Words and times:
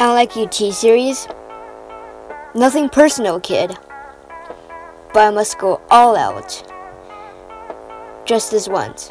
I 0.00 0.02
don't 0.02 0.14
like 0.14 0.36
you, 0.36 0.46
T 0.46 0.70
Series. 0.70 1.26
Nothing 2.54 2.88
personal, 2.88 3.40
kid. 3.40 3.76
But 5.12 5.26
I 5.26 5.30
must 5.32 5.58
go 5.58 5.80
all 5.90 6.16
out. 6.16 6.62
Just 8.24 8.52
this 8.52 8.68
once. 8.68 9.10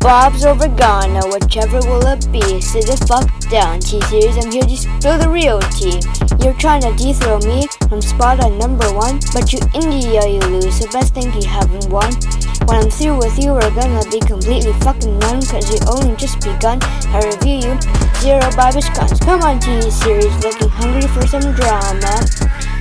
Bob's 0.00 0.44
over 0.44 0.66
gone, 0.66 1.12
now 1.12 1.28
whichever 1.30 1.78
will 1.86 2.04
it 2.08 2.26
be? 2.32 2.60
Sit 2.60 2.86
the 2.86 2.96
fuck 3.06 3.30
down, 3.48 3.78
T 3.78 4.00
Series. 4.00 4.36
I'm 4.36 4.50
here 4.50 4.62
to 4.62 4.76
spill 4.76 5.16
the 5.16 5.30
real 5.30 5.60
tea. 5.70 6.00
You're 6.42 6.58
trying 6.58 6.82
to 6.82 6.92
dethrone 6.96 7.46
me 7.46 7.68
from 7.88 8.02
spot 8.02 8.42
on 8.42 8.58
number 8.58 8.92
one, 8.92 9.20
but 9.32 9.52
you 9.52 9.60
India 9.72 10.26
you 10.26 10.40
lose, 10.40 10.80
The 10.80 10.88
best 10.92 11.14
thing 11.14 11.32
you 11.40 11.48
haven't 11.48 11.88
won. 11.90 12.10
When 12.66 12.84
I'm 12.84 12.90
through 12.90 13.18
with 13.18 13.38
you, 13.38 13.52
we're 13.52 13.74
gonna 13.74 14.04
be 14.10 14.20
completely 14.20 14.72
fucking 14.84 15.18
none, 15.18 15.42
cause 15.42 15.70
you 15.72 15.78
only 15.88 16.14
just 16.16 16.40
begun. 16.40 16.78
I 17.12 17.20
review 17.24 17.56
you, 17.56 17.80
zero 18.20 18.40
Bibish 18.54 18.94
guns. 18.94 19.18
Come 19.20 19.42
on, 19.42 19.58
T 19.58 19.90
Series, 19.90 20.36
looking 20.44 20.68
hungry 20.68 21.08
for 21.08 21.26
some 21.26 21.52
drama. 21.54 22.12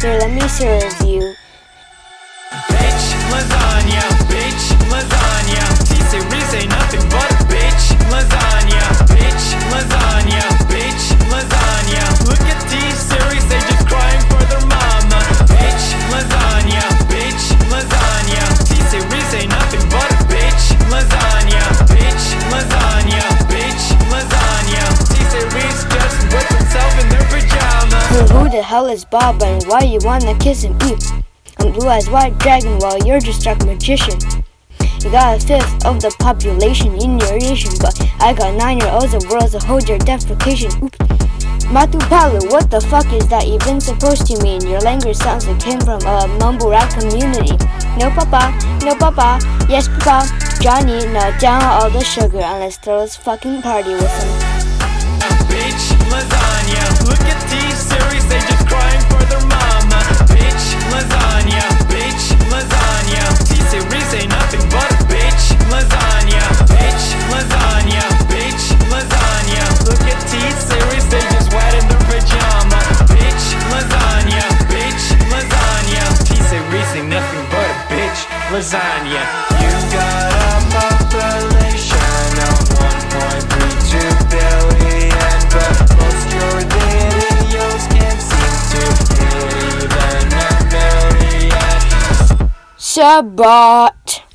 Here, 0.02 0.20
let 0.20 0.32
me 0.32 0.48
serve 0.48 1.02
you. 1.02 1.34
Bitch, 2.70 3.59
the 28.60 28.64
hell 28.64 28.88
is 28.88 29.06
Bob 29.06 29.42
and 29.42 29.64
why 29.68 29.80
you 29.80 30.00
wanna 30.04 30.38
kiss 30.38 30.64
him? 30.64 30.76
Ew. 30.82 30.98
I'm 31.60 31.72
blue 31.72 31.88
eyes 31.88 32.10
white 32.10 32.38
dragon 32.40 32.78
while 32.80 33.00
you're 33.08 33.22
just 33.22 33.42
dark 33.42 33.64
magician. 33.64 34.20
You 35.00 35.10
got 35.12 35.42
a 35.42 35.48
fifth 35.48 35.86
of 35.86 36.02
the 36.02 36.14
population 36.20 36.92
in 36.96 37.18
your 37.20 37.40
nation, 37.40 37.72
but 37.80 37.96
I 38.20 38.34
got 38.34 38.56
nine 38.56 38.80
year 38.80 38.92
olds 38.92 39.14
and 39.14 39.24
worlds 39.30 39.54
that 39.54 39.64
hold 39.64 39.88
your 39.88 39.98
defecation. 40.00 40.72
Mm. 40.72 40.84
Oops. 40.84 41.66
Motu 41.72 42.00
Patlu, 42.12 42.52
what 42.52 42.70
the 42.70 42.82
fuck 42.82 43.08
is 43.14 43.30
that 43.30 43.46
even 43.46 43.80
supposed 43.80 44.28
to 44.28 44.44
mean? 44.44 44.60
Your 44.68 44.82
language 44.82 45.16
sounds 45.16 45.48
like 45.48 45.62
came 45.62 45.80
from 45.80 46.02
a 46.02 46.28
mumble 46.38 46.70
rap 46.70 46.92
community. 47.00 47.56
No 47.96 48.12
papa, 48.12 48.52
no 48.84 48.94
papa, 48.96 49.40
yes 49.70 49.88
papa. 49.88 50.28
Johnny, 50.60 51.08
now 51.14 51.32
down 51.40 51.64
all 51.64 51.90
the 51.90 52.04
sugar 52.04 52.40
and 52.40 52.60
let's 52.60 52.76
throw 52.76 53.00
this 53.00 53.16
fucking 53.16 53.62
party 53.62 53.94
with 53.94 54.12
him. 54.20 54.49
Lasagna. 78.60 79.24
You 79.64 79.72
got 79.96 80.36
a 80.36 80.60
population 80.76 82.32
of 82.50 82.60
1.32 82.76 83.96
billion, 84.36 85.40
but 85.56 85.76
most 85.96 86.28
your 86.36 86.60
videos 86.76 87.84
can't 87.96 88.22
seem 88.30 88.56
to 88.72 88.84
hit 89.16 89.48
even 89.80 90.28
a 90.36 90.52
million. 90.76 91.80
Sabat. 92.76 94.29